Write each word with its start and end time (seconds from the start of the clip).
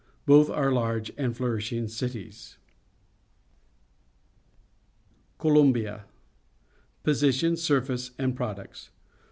Both 0.25 0.49
are 0.49 0.71
large 0.71 1.11
and 1.15 1.37
flourishing 1.37 1.87
cities. 1.87 2.57
COLOMBIA 5.37 6.05
Position, 7.03 7.55
Surface, 7.55 8.09
and 8.17 8.35
Products. 8.35 8.89